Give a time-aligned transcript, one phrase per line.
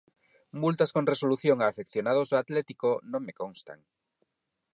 [0.61, 3.79] Multas con resolución a afeccionados do Atlético non me constan.